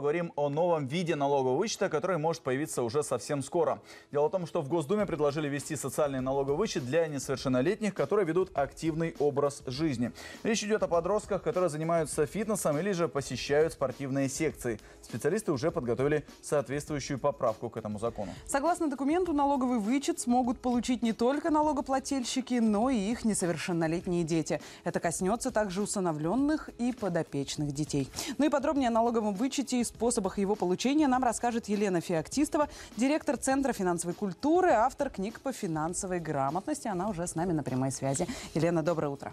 Поговорим 0.00 0.32
о 0.34 0.48
новом 0.48 0.86
виде 0.86 1.14
налогового 1.14 1.58
вычета, 1.58 1.90
который 1.90 2.16
может 2.16 2.40
появиться 2.40 2.82
уже 2.82 3.02
совсем 3.02 3.42
скоро. 3.42 3.82
Дело 4.10 4.28
в 4.28 4.30
том, 4.30 4.46
что 4.46 4.62
в 4.62 4.68
Госдуме 4.68 5.04
предложили 5.04 5.46
ввести 5.46 5.76
социальный 5.76 6.22
налоговый 6.22 6.56
вычет 6.56 6.86
для 6.86 7.06
несовершеннолетних, 7.06 7.92
которые 7.92 8.24
ведут 8.24 8.50
активный 8.54 9.14
образ 9.18 9.62
жизни. 9.66 10.10
Речь 10.42 10.64
идет 10.64 10.82
о 10.82 10.88
подростках, 10.88 11.42
которые 11.42 11.68
занимаются 11.68 12.24
фитнесом 12.24 12.78
или 12.78 12.92
же 12.92 13.08
посещают 13.08 13.74
спортивные 13.74 14.30
секции. 14.30 14.80
Специалисты 15.02 15.52
уже 15.52 15.70
подготовили 15.70 16.24
соответствующую 16.40 17.18
поправку 17.18 17.68
к 17.68 17.76
этому 17.76 17.98
закону. 17.98 18.32
Согласно 18.46 18.88
документу, 18.88 19.34
налоговый 19.34 19.80
вычет 19.80 20.18
смогут 20.18 20.60
получить 20.60 21.02
не 21.02 21.12
только 21.12 21.50
налогоплательщики, 21.50 22.54
но 22.54 22.88
и 22.88 22.96
их 22.96 23.26
несовершеннолетние 23.26 24.24
дети. 24.24 24.62
Это 24.84 24.98
коснется 24.98 25.50
также 25.50 25.82
усыновленных 25.82 26.70
и 26.78 26.94
подопечных 26.94 27.72
детей. 27.72 28.08
Ну 28.38 28.46
и 28.46 28.48
подробнее 28.48 28.88
о 28.88 28.92
налоговом 28.92 29.34
вычете 29.34 29.82
и 29.82 29.89
способах 29.90 30.38
его 30.38 30.54
получения 30.54 31.06
нам 31.06 31.22
расскажет 31.22 31.68
Елена 31.68 32.00
Феоктистова, 32.00 32.68
директор 32.96 33.36
Центра 33.36 33.72
финансовой 33.72 34.14
культуры, 34.14 34.70
автор 34.70 35.10
книг 35.10 35.40
по 35.40 35.52
финансовой 35.52 36.20
грамотности. 36.20 36.88
Она 36.88 37.08
уже 37.08 37.26
с 37.26 37.34
нами 37.34 37.52
на 37.52 37.62
прямой 37.62 37.90
связи. 37.90 38.26
Елена, 38.54 38.82
доброе 38.82 39.08
утро. 39.08 39.32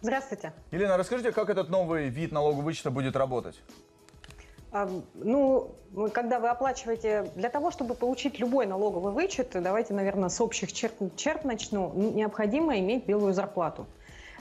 Здравствуйте. 0.00 0.52
Елена, 0.70 0.96
расскажите, 0.96 1.32
как 1.32 1.50
этот 1.50 1.68
новый 1.68 2.08
вид 2.08 2.32
налогового 2.32 2.64
вычета 2.64 2.90
будет 2.90 3.16
работать? 3.16 3.60
А, 4.70 4.88
ну, 5.14 5.74
когда 6.12 6.38
вы 6.38 6.48
оплачиваете, 6.48 7.30
для 7.34 7.48
того, 7.48 7.70
чтобы 7.70 7.94
получить 7.94 8.38
любой 8.38 8.66
налоговый 8.66 9.12
вычет, 9.12 9.50
давайте, 9.54 9.94
наверное, 9.94 10.28
с 10.28 10.40
общих 10.40 10.72
черт, 10.72 10.94
черт 11.16 11.44
начну, 11.44 11.92
необходимо 11.94 12.78
иметь 12.78 13.06
белую 13.06 13.32
зарплату. 13.32 13.86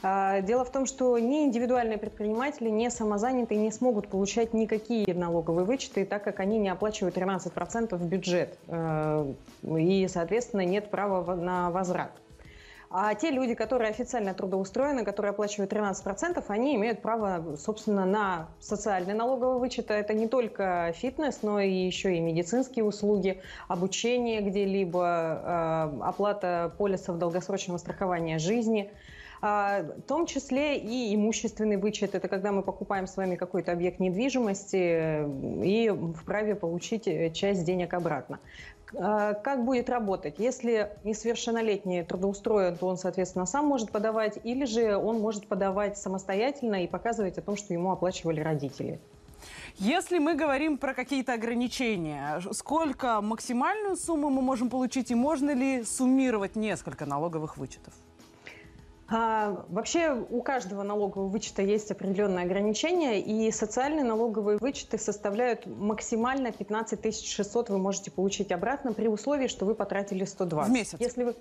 А, 0.03 0.41
дело 0.41 0.63
в 0.63 0.71
том, 0.71 0.85
что 0.85 1.17
ни 1.17 1.45
индивидуальные 1.45 1.97
предприниматели, 1.97 2.69
ни 2.69 2.87
самозанятые 2.89 3.59
не 3.59 3.71
смогут 3.71 4.07
получать 4.07 4.53
никакие 4.53 5.11
налоговые 5.13 5.65
вычеты, 5.65 6.05
так 6.05 6.23
как 6.23 6.39
они 6.39 6.59
не 6.59 6.69
оплачивают 6.69 7.17
13% 7.17 7.95
в 7.95 8.05
бюджет. 8.05 8.57
Э, 8.67 9.33
и, 9.63 10.07
соответственно, 10.07 10.65
нет 10.65 10.91
права 10.91 11.35
на 11.35 11.71
возврат. 11.71 12.11
А 12.89 13.13
те 13.15 13.31
люди, 13.31 13.53
которые 13.53 13.89
официально 13.89 14.33
трудоустроены, 14.33 15.03
которые 15.03 15.31
оплачивают 15.31 15.73
13%, 15.73 16.41
они 16.47 16.75
имеют 16.75 17.01
право, 17.01 17.57
собственно, 17.57 18.05
на 18.05 18.47
социальный 18.61 19.13
налоговый 19.13 19.59
вычет. 19.59 19.91
Это 19.91 20.13
не 20.13 20.27
только 20.27 20.93
фитнес, 20.95 21.39
но 21.41 21.59
и 21.59 21.69
еще 21.69 22.15
и 22.15 22.21
медицинские 22.21 22.85
услуги, 22.85 23.41
обучение 23.67 24.41
где-либо, 24.41 25.91
э, 25.99 26.01
оплата 26.03 26.71
полисов 26.77 27.17
долгосрочного 27.17 27.79
страхования 27.79 28.37
жизни– 28.37 28.91
в 29.41 30.01
том 30.07 30.25
числе 30.25 30.77
и 30.77 31.13
имущественный 31.15 31.77
вычет. 31.77 32.15
Это 32.15 32.27
когда 32.27 32.51
мы 32.51 32.63
покупаем 32.63 33.07
с 33.07 33.17
вами 33.17 33.35
какой-то 33.35 33.71
объект 33.71 33.99
недвижимости 33.99 34.75
э, 34.75 35.63
и 35.63 35.89
вправе 36.15 36.55
получить 36.55 37.07
э, 37.07 37.31
часть 37.31 37.63
денег 37.63 37.93
обратно. 37.93 38.39
А, 38.95 39.33
как 39.33 39.65
будет 39.65 39.89
работать? 39.89 40.35
Если 40.37 40.91
несовершеннолетний 41.03 42.03
трудоустроен, 42.03 42.77
то 42.77 42.87
он, 42.87 42.97
соответственно, 42.97 43.45
сам 43.45 43.65
может 43.65 43.91
подавать, 43.91 44.39
или 44.43 44.65
же 44.65 44.95
он 44.95 45.19
может 45.19 45.47
подавать 45.47 45.97
самостоятельно 45.97 46.83
и 46.83 46.87
показывать 46.87 47.37
о 47.37 47.41
том, 47.41 47.55
что 47.55 47.73
ему 47.73 47.91
оплачивали 47.91 48.39
родители. 48.39 48.99
Если 49.75 50.17
мы 50.17 50.35
говорим 50.35 50.77
про 50.77 50.93
какие-то 50.93 51.33
ограничения, 51.33 52.41
сколько 52.51 53.21
максимальную 53.21 53.95
сумму 53.95 54.29
мы 54.29 54.41
можем 54.41 54.69
получить 54.69 55.11
и 55.11 55.15
можно 55.15 55.51
ли 55.51 55.83
суммировать 55.83 56.55
несколько 56.55 57.05
налоговых 57.05 57.57
вычетов? 57.57 57.93
А, 59.09 59.65
вообще 59.69 60.13
у 60.13 60.41
каждого 60.41 60.83
налогового 60.83 61.29
вычета 61.29 61.61
есть 61.61 61.91
определенные 61.91 62.45
ограничения, 62.45 63.21
и 63.21 63.51
социальные 63.51 64.03
налоговые 64.03 64.57
вычеты 64.57 64.97
составляют 64.97 65.65
максимально 65.65 66.51
15 66.51 67.25
600 67.25 67.69
вы 67.69 67.77
можете 67.77 68.11
получить 68.11 68.51
обратно 68.51 68.93
при 68.93 69.07
условии, 69.07 69.47
что 69.47 69.65
вы 69.65 69.75
потратили 69.75 70.25
120. 70.25 70.69
В 70.69 70.73
месяц? 70.73 70.99
Если 70.99 71.23
вы... 71.23 71.35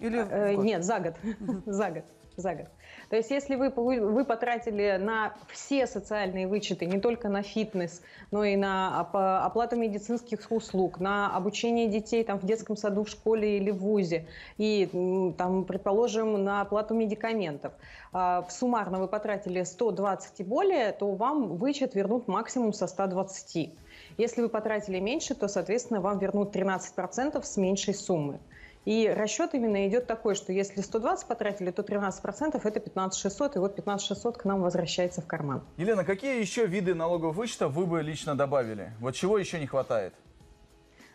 Или 0.00 0.18
э, 0.18 0.54
Нет, 0.56 0.84
за 0.84 0.98
год. 0.98 1.14
за 1.66 1.90
год 1.90 2.04
за 2.36 2.54
год. 2.54 2.66
То 3.10 3.16
есть 3.16 3.30
если 3.30 3.56
вы, 3.56 3.70
вы 3.70 4.24
потратили 4.24 4.96
на 5.00 5.34
все 5.48 5.86
социальные 5.86 6.46
вычеты, 6.46 6.86
не 6.86 6.98
только 7.00 7.28
на 7.28 7.42
фитнес, 7.42 8.02
но 8.30 8.44
и 8.44 8.56
на 8.56 9.00
оплату 9.00 9.76
медицинских 9.76 10.40
услуг, 10.50 10.98
на 10.98 11.34
обучение 11.36 11.88
детей 11.88 12.24
там, 12.24 12.38
в 12.38 12.46
детском 12.46 12.76
саду, 12.76 13.04
в 13.04 13.08
школе 13.08 13.58
или 13.58 13.70
в 13.70 13.78
ВУЗе, 13.78 14.26
и, 14.56 15.34
там, 15.36 15.64
предположим, 15.64 16.42
на 16.42 16.62
оплату 16.62 16.94
медикаментов, 16.94 17.74
а, 18.12 18.42
в 18.42 18.52
суммарно 18.52 18.98
вы 18.98 19.08
потратили 19.08 19.62
120 19.62 20.40
и 20.40 20.44
более, 20.44 20.92
то 20.92 21.10
вам 21.12 21.56
вычет 21.56 21.94
вернут 21.94 22.28
максимум 22.28 22.72
со 22.72 22.86
120. 22.86 23.74
Если 24.18 24.42
вы 24.42 24.48
потратили 24.48 25.00
меньше, 25.00 25.34
то, 25.34 25.48
соответственно, 25.48 26.00
вам 26.00 26.18
вернут 26.18 26.54
13% 26.54 27.44
с 27.44 27.56
меньшей 27.56 27.94
суммы. 27.94 28.40
И 28.84 29.08
расчет 29.08 29.54
именно 29.54 29.86
идет 29.86 30.06
такой, 30.06 30.34
что 30.34 30.52
если 30.52 30.80
120 30.80 31.26
потратили, 31.26 31.70
то 31.70 31.82
13% 31.82 32.60
это 32.62 32.80
15 32.80 33.20
600, 33.20 33.56
и 33.56 33.58
вот 33.60 33.76
15 33.76 34.06
600 34.06 34.38
к 34.38 34.44
нам 34.44 34.62
возвращается 34.62 35.20
в 35.22 35.26
карман. 35.26 35.62
Елена, 35.76 36.04
какие 36.04 36.40
еще 36.40 36.66
виды 36.66 36.94
налогового 36.94 37.32
вычета 37.32 37.68
вы 37.68 37.86
бы 37.86 38.02
лично 38.02 38.34
добавили? 38.34 38.92
Вот 38.98 39.14
чего 39.14 39.38
еще 39.38 39.60
не 39.60 39.66
хватает? 39.66 40.14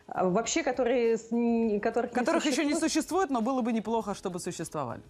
А, 0.08 0.30
вообще, 0.30 0.64
которые, 0.64 1.18
которых, 1.80 2.12
которых 2.12 2.46
не 2.46 2.52
еще 2.52 2.64
не 2.64 2.76
существует, 2.76 3.30
но 3.30 3.42
было 3.42 3.62
бы 3.62 3.74
неплохо, 3.74 4.16
чтобы 4.16 4.40
существовали. 4.40 5.02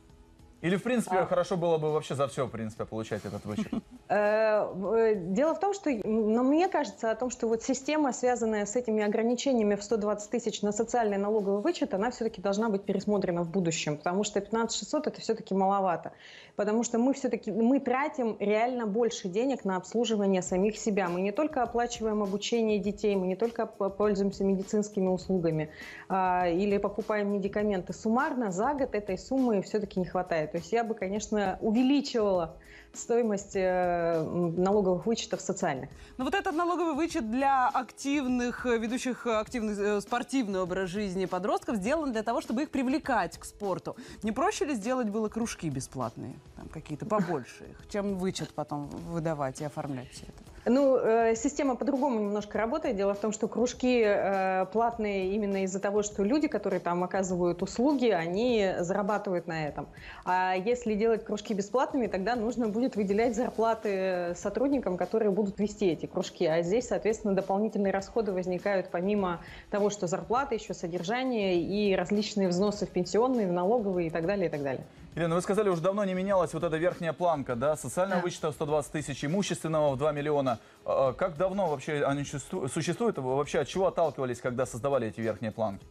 Или, 0.62 0.76
в 0.76 0.84
принципе, 0.84 1.18
а... 1.18 1.26
хорошо 1.26 1.56
было 1.56 1.78
бы 1.78 1.92
вообще 1.92 2.16
за 2.16 2.28
все, 2.28 2.46
в 2.48 2.50
принципе, 2.50 2.86
получать 2.86 3.26
этот 3.26 3.46
вычет? 3.46 3.68
Э, 4.10 5.16
дело 5.16 5.54
в 5.54 5.60
том, 5.60 5.74
что, 5.74 5.90
но 6.06 6.42
мне 6.42 6.70
кажется, 6.70 7.12
о 7.12 7.16
том, 7.16 7.30
что 7.30 7.50
вот 7.50 7.62
система, 7.62 8.14
связанная 8.14 8.66
с 8.66 8.74
этими 8.78 9.04
ограничениями 9.04 9.76
в 9.76 9.84
120 9.84 10.32
тысяч 10.32 10.62
на 10.62 10.72
социальный 10.72 11.18
налоговый 11.18 11.62
вычет, 11.62 11.94
она 11.94 12.10
все-таки 12.10 12.42
должна 12.42 12.70
быть 12.70 12.84
пересмотрена 12.84 13.44
в 13.44 13.50
будущем, 13.50 13.98
потому 13.98 14.24
что 14.24 14.40
15 14.40 14.80
600 14.80 15.08
это 15.08 15.20
все-таки 15.20 15.54
маловато, 15.54 16.14
потому 16.58 16.84
что 16.84 16.98
мы 16.98 17.14
все-таки, 17.14 17.52
мы 17.52 17.80
тратим 17.80 18.36
реально 18.40 18.88
больше 18.88 19.30
денег 19.30 19.64
на 19.64 19.78
обслуживание 19.78 20.42
самих 20.42 20.76
себя. 20.78 21.08
Мы 21.08 21.22
не 21.22 21.32
только 21.32 21.62
оплачиваем 21.62 22.24
обучение 22.24 22.80
детей, 22.80 23.16
мы 23.16 23.28
не 23.28 23.36
только 23.36 23.68
пользуемся 23.68 24.44
медицинскими 24.44 25.08
услугами 25.08 25.70
а, 26.10 26.48
или 26.50 26.80
покупаем 26.80 27.32
медикаменты. 27.32 27.94
Суммарно 27.94 28.52
за 28.52 28.74
год 28.74 28.96
этой 28.96 29.20
суммы 29.20 29.62
все-таки 29.62 30.00
не 30.00 30.08
хватает. 30.08 30.52
То 30.52 30.58
есть 30.58 30.72
я 30.72 30.84
бы, 30.84 30.96
конечно, 30.96 31.60
увеличивала 31.62 32.58
стоимость 32.94 33.56
э, 33.56 34.22
налоговых 34.24 35.06
вычетов 35.06 35.42
социальных. 35.42 35.90
Но 36.18 36.26
вот 36.26 36.34
этот 36.34 36.56
налоговый 36.56 36.94
вычет 36.94 37.30
для 37.30 37.68
активных, 37.68 38.66
э, 38.66 38.78
ведущих 38.78 39.28
активный 39.28 39.76
э, 39.78 40.02
спортивный 40.02 40.62
образ 40.62 40.90
жизни 40.90 41.26
подростков 41.26 41.78
сделан 41.78 42.12
для 42.12 42.24
того, 42.24 42.42
чтобы 42.42 42.64
их 42.64 42.70
привлекать 42.70 43.38
к 43.38 43.46
спорту. 43.46 43.96
Не 44.24 44.32
проще 44.32 44.66
ли 44.66 44.74
сделать 44.74 45.10
было 45.10 45.30
кружки 45.30 45.70
бесплатные, 45.70 46.36
там 46.56 46.68
какие-то 46.70 47.06
побольше 47.06 47.66
их, 47.66 47.90
чем 47.90 48.18
вычет 48.18 48.54
потом 48.54 48.88
выдавать 48.88 49.62
и 49.62 49.66
оформлять 49.66 50.10
все 50.12 50.24
это? 50.24 50.48
Ну, 50.70 50.98
э, 50.98 51.36
система 51.36 51.78
по-другому 51.78 52.20
немножко 52.20 52.58
работает. 52.58 52.98
Дело 52.98 53.14
в 53.14 53.20
том, 53.20 53.32
что 53.32 53.48
кружки 53.48 54.04
э, 54.06 54.66
платные 54.74 55.34
именно 55.34 55.64
из-за 55.64 55.80
того, 55.80 56.04
что 56.04 56.24
люди, 56.24 56.50
которые 56.50 56.82
там 56.82 57.06
оказывают 57.06 57.62
услуги, 57.62 58.08
они 58.10 58.74
зарабатывают 58.80 59.48
на 59.48 59.66
этом. 59.68 59.88
А 60.26 60.56
если 60.56 60.94
делать 60.94 61.24
кружки 61.24 61.54
бесплатными, 61.54 62.08
тогда 62.08 62.36
нужно 62.36 62.68
будет 62.68 62.98
выделять 62.98 63.34
зарплаты 63.34 64.34
сотрудникам, 64.36 64.98
которые 64.98 65.32
будут 65.32 65.58
вести 65.58 65.88
эти 65.88 66.06
кружки. 66.06 66.46
А 66.46 66.62
здесь, 66.62 66.88
соответственно, 66.88 67.34
дополнительные 67.34 67.94
расходы 67.94 68.34
возникают 68.34 68.90
помимо 68.92 69.40
того, 69.70 69.90
что 69.90 70.08
зарплата, 70.08 70.56
еще 70.56 70.74
содержание 70.74 71.62
и 71.62 71.96
различные 71.96 72.50
взносы 72.50 72.86
в 72.86 72.90
пенсионные, 72.90 73.48
в 73.48 73.54
налоговые 73.54 74.08
и 74.08 74.10
так 74.10 74.26
далее, 74.26 74.48
и 74.48 74.50
так 74.50 74.64
далее. 74.64 74.86
Елена, 75.18 75.34
вы 75.34 75.42
сказали, 75.42 75.68
уже 75.70 75.82
давно 75.82 76.06
не 76.06 76.14
менялась 76.14 76.54
вот 76.54 76.64
эта 76.64 76.78
верхняя 76.78 77.12
планка, 77.12 77.56
да, 77.56 77.76
социального 77.76 78.22
да. 78.22 78.24
вычета 78.24 78.52
120 78.52 78.92
тысяч, 78.92 79.26
имущественного 79.26 79.96
в 79.96 79.98
2 79.98 80.12
миллиона. 80.12 80.60
А, 80.86 81.08
а 81.08 81.14
как 81.14 81.38
давно 81.38 81.70
вообще 81.70 82.04
они 82.06 82.24
существуют? 82.24 83.18
Вообще 83.18 83.62
от 83.62 83.68
чего 83.68 83.88
отталкивались, 83.88 84.40
когда 84.40 84.68
создавали 84.68 85.08
эти 85.08 85.20
верхние 85.20 85.52
планки? 85.52 85.84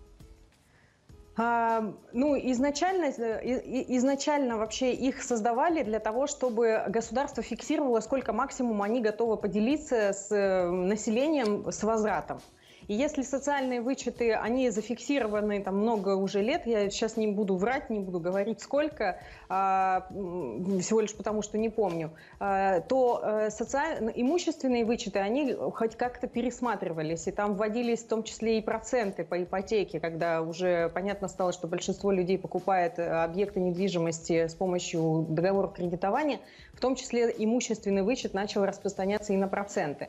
А, 1.37 1.93
ну, 2.13 2.37
изначально, 2.37 3.07
изначально 3.11 4.59
вообще 4.59 4.93
их 4.93 5.21
создавали 5.21 5.83
для 5.83 5.99
того, 5.99 6.29
чтобы 6.29 6.85
государство 6.87 7.43
фиксировало, 7.43 7.99
сколько 7.99 8.33
максимум 8.33 8.81
они 8.81 9.03
готовы 9.03 9.39
поделиться 9.39 10.13
с 10.13 10.31
э, 10.31 10.71
населением 10.71 11.73
с 11.73 11.83
возвратом. 11.83 12.39
И 12.89 12.95
если 12.95 13.23
социальные 13.23 13.81
вычеты, 13.81 14.33
они 14.33 14.71
зафиксированы 14.71 15.63
там 15.63 15.79
много 15.79 16.17
уже 16.17 16.43
лет, 16.43 16.67
я 16.67 16.89
сейчас 16.89 17.17
не 17.17 17.27
буду 17.27 17.57
врать, 17.57 17.91
не 17.91 17.99
буду 17.99 18.21
говорить 18.21 18.61
сколько, 18.61 19.19
а, 19.49 20.07
всего 20.11 21.01
лишь 21.01 21.15
потому, 21.15 21.43
что 21.43 21.59
не 21.59 21.69
помню, 21.69 22.13
а, 22.39 22.81
то 22.81 23.21
э, 23.23 23.51
социаль... 23.51 24.13
имущественные 24.15 24.85
вычеты, 24.85 25.19
они 25.19 25.53
хоть 25.53 25.97
как-то 25.97 26.29
пересматривались, 26.29 27.27
и 27.27 27.33
там 27.33 27.55
вводились 27.55 28.05
в 28.05 28.09
том 28.09 28.23
числе 28.23 28.59
и 28.59 28.63
проценты 28.63 29.25
по 29.25 29.43
ипотеке, 29.43 29.99
когда 29.99 30.43
уже 30.43 30.89
понятно 30.91 31.29
стало, 31.29 31.53
что 31.53 31.67
большинство 31.67 32.13
людей 32.13 32.39
покупает 32.39 32.99
э, 32.99 33.09
объекты 33.09 33.61
недвижимости 33.61 34.47
с 34.47 34.55
помощью 34.55 35.27
договора 35.29 35.69
кредитования, 35.69 36.41
в 36.73 36.81
том 36.81 36.95
числе 36.95 37.35
имущественный 37.37 38.03
вычет 38.03 38.33
начал 38.35 38.65
распространяться 38.65 39.33
и 39.33 39.37
на 39.37 39.49
проценты. 39.49 40.09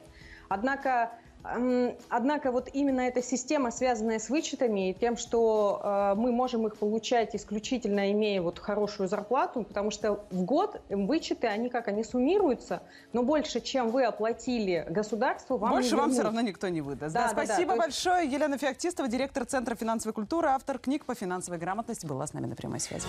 Однако 0.49 1.11
Однако 1.43 2.51
вот 2.51 2.69
именно 2.73 3.01
эта 3.01 3.21
система, 3.21 3.71
связанная 3.71 4.19
с 4.19 4.29
вычетами 4.29 4.89
и 4.89 4.93
тем, 4.93 5.15
что 5.17 5.81
э, 5.81 6.15
мы 6.15 6.31
можем 6.31 6.67
их 6.67 6.77
получать 6.77 7.35
исключительно 7.35 8.11
имея 8.11 8.41
вот 8.41 8.59
хорошую 8.59 9.07
зарплату, 9.07 9.63
потому 9.63 9.91
что 9.91 10.25
в 10.29 10.43
год 10.43 10.81
вычеты, 10.89 11.47
они 11.47 11.69
как, 11.69 11.87
они 11.87 12.03
суммируются, 12.03 12.81
но 13.13 13.23
больше, 13.23 13.61
чем 13.61 13.89
вы 13.89 14.03
оплатили 14.03 14.85
государству, 14.89 15.57
вам 15.57 15.71
Больше 15.71 15.95
вам 15.95 16.11
все 16.11 16.23
равно 16.23 16.41
никто 16.41 16.67
не 16.67 16.81
выдаст. 16.81 17.13
Да, 17.13 17.27
да, 17.27 17.29
спасибо 17.29 17.73
да, 17.73 17.79
большое. 17.79 18.23
Есть... 18.23 18.33
Елена 18.33 18.57
Феоктистова, 18.57 19.07
директор 19.07 19.45
Центра 19.45 19.75
финансовой 19.75 20.13
культуры, 20.13 20.49
автор 20.49 20.79
книг 20.79 21.05
по 21.05 21.15
финансовой 21.15 21.59
грамотности, 21.59 22.05
была 22.05 22.27
с 22.27 22.33
нами 22.33 22.47
на 22.47 22.55
прямой 22.55 22.79
связи. 22.79 23.05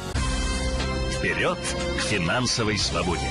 Вперед 1.11 1.59
к 1.59 2.01
финансовой 2.03 2.79
свободе! 2.79 3.27